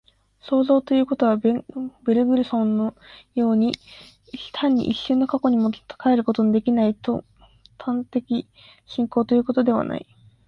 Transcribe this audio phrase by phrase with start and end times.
[0.41, 2.95] 創造ということは、ベルグソンの
[3.35, 3.75] いうように、
[4.51, 7.23] 単に一瞬の過去にも還ることのできない尖
[7.79, 8.47] 端的
[8.87, 10.07] 進行ということではない。